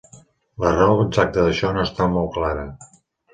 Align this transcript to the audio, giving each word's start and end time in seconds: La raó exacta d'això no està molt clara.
La 0.63 0.71
raó 0.77 0.95
exacta 1.03 1.43
d'això 1.49 1.75
no 1.77 1.85
està 1.89 2.09
molt 2.15 2.33
clara. 2.39 2.65